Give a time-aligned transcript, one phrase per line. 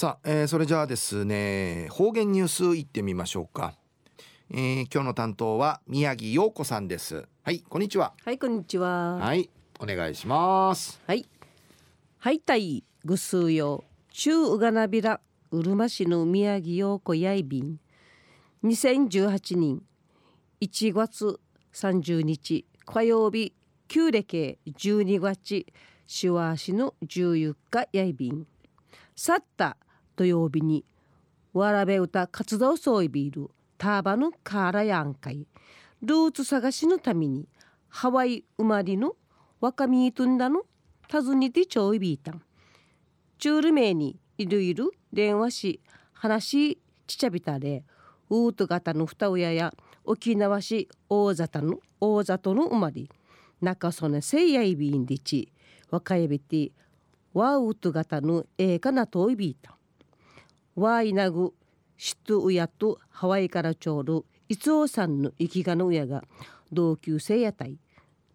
[0.00, 3.74] さあ、えー、それじゃあですね方言ニュースいってみましょうか、
[4.50, 7.28] えー、今日の担当は宮城陽子さんです。
[7.42, 8.14] はいこんにちは。
[8.24, 9.16] はいこんにちは。
[9.16, 11.02] はいお願いします。
[11.06, 11.28] はい。
[12.16, 13.84] はいたいぐすうよ。
[14.10, 17.78] 中うがなびらうるま市の宮城陽子やいびん。
[18.64, 19.82] 2018年
[20.62, 21.38] 1月
[21.74, 23.52] 30日火曜日
[23.86, 25.66] 旧暦12月
[26.06, 28.46] しわしの14日やいびん。
[29.14, 29.76] 去った
[30.20, 30.84] 土曜日に
[31.54, 35.46] わらべ歌活動総いビールターバのカーラヤン会
[36.02, 37.48] ルーツ探しのために
[37.88, 39.16] ハワイ生まれの
[39.62, 40.64] 若みとんだの
[41.10, 42.42] 訪ねてちょいびいたん。
[43.38, 45.80] チュール名にいるいる電話し
[46.12, 47.82] 話ちちゃびたで
[48.28, 49.72] ウート型の二親や
[50.04, 53.06] 沖縄市大里の大里の生まれ
[53.62, 55.50] 中曽根せいやいびんでち
[55.88, 56.72] 若いびて
[57.32, 59.78] ワウト型のええかなといびいた
[60.80, 61.52] ワイナグ
[61.98, 66.24] シトウヤとハワイからちょうるイツオさんの生きがの親が
[66.72, 67.78] 同級生やたい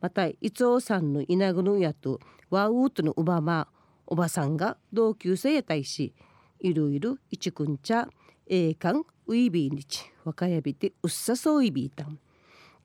[0.00, 3.68] またイツオさんの稲ぐの親とワウートのおばま
[4.06, 6.14] おばさんが同級生やたいし
[6.60, 8.08] いろいろいちくんちゃ
[8.46, 12.18] ええかんウイビーにち若やびてうっさそういびいたん。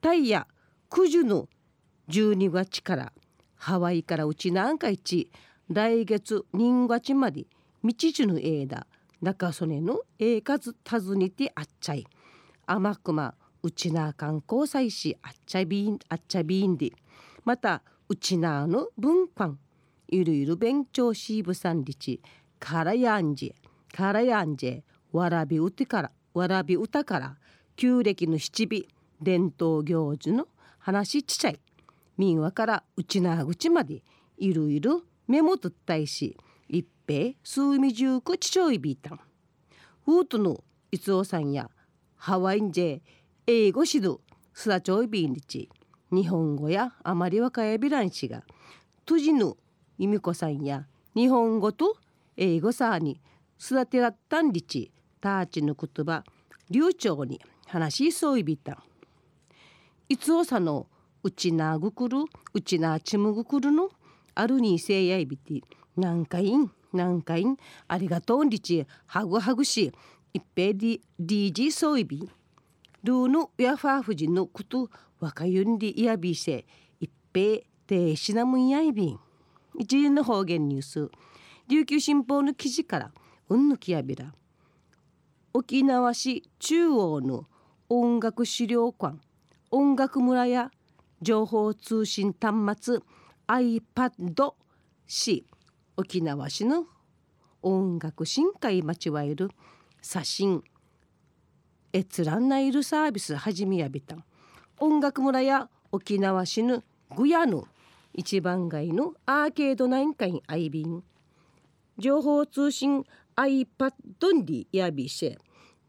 [0.02, 0.48] タイヤ
[0.90, 1.48] 九十の
[2.10, 3.14] 12月から
[3.56, 5.32] ハワイからうちなんかいち
[5.70, 7.46] 来月人月まで
[7.84, 8.86] 道地の枝
[9.26, 12.06] 中曽根のええかず訪ねてあっちゃい。
[12.68, 16.92] 甘くまうちな観光祭しあっちゃびんあっちゃびんで。
[17.44, 19.56] またうちなの文館
[20.10, 22.22] ゆるゆる勉強しぶさんりち。
[22.60, 23.56] からやんじ
[23.92, 27.38] からやんじわらびうてからわらび歌から。
[27.76, 28.86] 旧暦の七尾。
[29.24, 31.60] 伝統行事の話ちちゃい。
[32.20, 34.04] 民話からうちなぐちまで。
[34.38, 36.38] いろいろメモとったいし。
[37.06, 39.20] 一平数味十九ちちょいびいたん
[40.06, 41.70] フートのいつおさんや
[42.16, 43.02] ハワインジェ
[43.46, 44.20] 英語指導
[44.54, 45.70] すだちょいびんりち
[46.12, 48.44] 日本語やあまり若やびらんしが。
[49.06, 49.56] とじぬ
[50.00, 51.96] 由美子さんや日本語と
[52.38, 53.22] 英語さに。
[53.62, 56.24] 育てらったんりちたーちの言葉
[56.70, 58.78] 流暢に話しそういびたん。
[60.10, 60.88] いつおさの
[61.24, 62.18] うちなぐくる
[62.54, 63.90] うちなちむぐくるの
[64.34, 65.62] あるにせいやいびて
[65.96, 66.72] なんかいん。
[66.96, 67.58] なんかいん？
[67.88, 69.92] ありがとうんりちはぐはぐし。
[70.34, 72.30] いっぺり DG そういび
[73.04, 73.28] ルー。
[73.28, 74.90] のやファーフジのこと
[75.20, 76.66] 若ゆんりいやびせ。
[77.00, 79.20] いっぺてしなむんやいびん。
[79.78, 81.10] 一連の方言ニュース。
[81.68, 83.12] 琉球新報の記事から
[83.50, 84.34] うんぬきやびら。
[85.54, 87.46] 沖縄市中央の
[87.88, 89.18] 音楽資料館。
[89.72, 90.72] 音楽村や
[91.22, 93.00] 情報通信端末
[93.48, 94.54] iPad
[95.08, 95.46] 市
[95.98, 96.88] 沖縄市の
[97.62, 99.50] 音楽深海待ちわえる
[100.02, 100.62] 写真
[101.94, 104.18] 閲覧ナイルサービス始めやびた
[104.80, 106.84] 音楽村や沖縄市の
[107.16, 107.64] グヤヌ
[108.14, 111.02] 一番街のアーケードナインカインアイビン
[111.98, 113.06] 情報通信
[113.38, 113.94] iPad
[114.46, 115.38] にやびせ。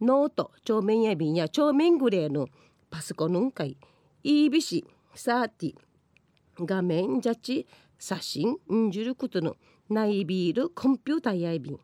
[0.00, 2.48] ノート帳面やびんや帳面グレーの
[2.90, 3.76] パソコンの会
[4.22, 4.84] イービシ
[5.14, 5.74] サーティ
[6.58, 7.66] 画面ジャチ
[7.98, 9.56] 写真んじることの
[9.90, 11.78] ナイビールコンピューターやいびん。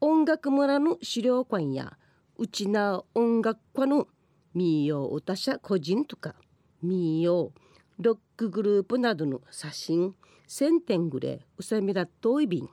[0.00, 1.96] 音楽村の資料館や
[2.36, 4.06] うちな音楽家の
[4.54, 6.34] 民謡歌者個人とか
[6.82, 7.52] 民謡
[7.98, 10.14] ロックグループなどの写真
[10.48, 12.68] 1000点ぐらいうさみらっといびん。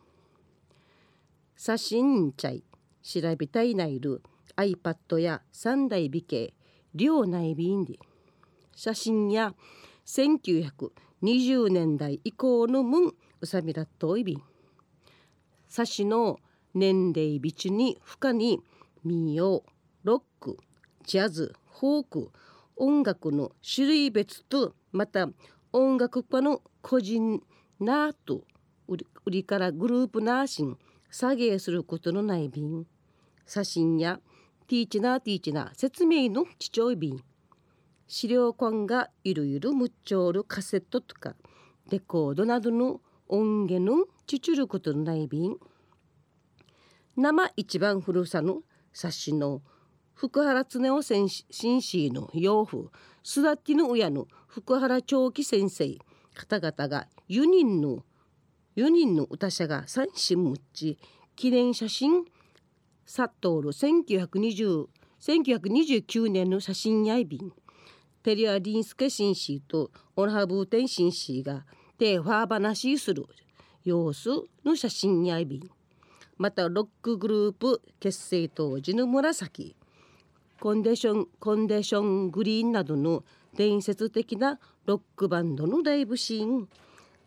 [1.56, 2.64] 写真ちゃい
[3.02, 4.22] 調べたいないる
[4.58, 6.54] iPad や三台美形
[6.94, 8.00] 両内便で。
[8.76, 9.54] 写真や
[10.06, 14.42] 1920年代以降のムンうさみらっといびん。
[15.68, 16.40] 写真の
[16.74, 18.62] 年齢ビチに深に
[19.04, 19.64] 民謡
[20.04, 20.58] ロック
[21.06, 22.32] ジャズフォーク
[22.76, 25.28] 音楽の種類別とまた
[25.72, 27.42] 音楽家の個人
[27.80, 28.44] ナート
[28.88, 30.78] 売りからグループナーシン
[31.10, 32.86] 作芸することのない便
[33.46, 34.20] 写真や
[34.68, 37.24] ティーチナーティーチナー説明の父親便
[38.08, 41.36] 資料館がいろいろむっちょるカセットとか
[41.90, 45.58] レコードなどの音源のちちゅることのない便。
[47.16, 48.62] 生一番古さの
[48.94, 49.62] 冊子の
[50.14, 52.92] 福原恒夫紳士の養父
[53.24, 55.98] 育ての親の福原長期先生
[56.34, 58.04] 方々が4人の
[58.76, 60.98] 4人の歌者が三心むっち
[61.36, 62.26] 記念写真
[63.06, 64.88] サットール1920
[65.22, 67.52] 1929年の写真やいびん
[68.26, 71.64] ペリア・リンスケ紳士とオナハブーテン紳士が
[72.00, 73.28] 手ファー話する
[73.84, 74.30] 様子
[74.66, 75.70] の写真やいびん。
[76.40, 79.76] またロックグループ結成当時の紫。
[80.60, 83.24] コンデーションコンデショングリーンなどの
[83.56, 86.68] 伝説的なロックバンドのライブシーン。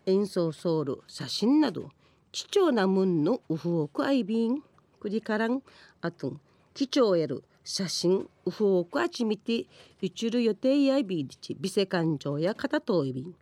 [0.05, 1.91] 演奏ソウル写真など
[2.33, 4.61] 貴重なもんのウフオクアイビン
[4.99, 5.63] クリカラン
[6.01, 6.41] あと
[6.73, 9.67] 貴重やる写真ウフオクアチミティ
[10.01, 13.21] ユチュル予定やビーディチビセ感情や片といび。
[13.21, 13.35] ん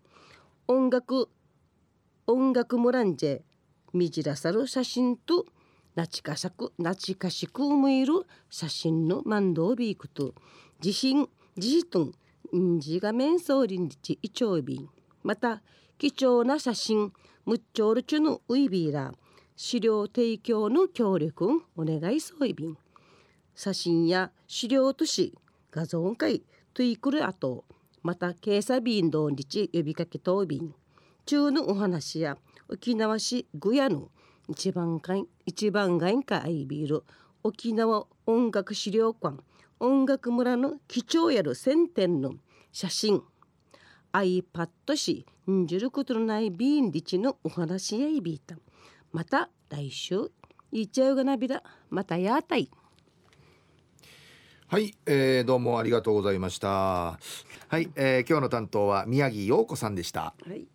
[0.68, 1.30] 音楽
[2.28, 3.42] 音楽ムランジェ
[3.94, 5.46] みじらさる写真と
[5.96, 10.34] なちかさくなちかしく思える写真のマンドービークと。
[10.82, 12.12] 地震地震
[12.54, 14.90] んじが面相林日イチョウビン
[15.24, 15.62] また
[15.98, 17.14] 貴重な写真
[17.46, 19.14] ムッチョールチュのウイビーラ
[19.56, 22.68] 資料提供の協力お願いそういび。
[22.68, 22.78] ん
[23.58, 25.38] 写真や資料とし
[25.72, 26.44] 画像会
[26.74, 27.66] トゥイクルアト
[28.04, 30.74] また警察便同日呼びかけとびん
[31.26, 32.38] 中のお話や
[32.70, 34.08] 沖縄市グヤの
[34.48, 37.04] 一番会一番街かアイビール
[37.44, 39.38] 沖縄音楽資料館
[39.80, 42.34] 音楽村の貴重やる1000点の
[42.72, 43.22] 写真。
[44.12, 48.56] iPad しんじることのないビーンリチのお話やいびいた。
[49.12, 50.32] また来週。
[50.72, 51.62] いっちゃうがなびら。
[51.90, 52.72] またやたい。
[54.70, 56.68] はい、えー、どうもありがとうございました。
[56.68, 57.18] は
[57.80, 60.34] い、えー、今日の担当は宮城洋子さんでした。
[60.46, 60.68] はい。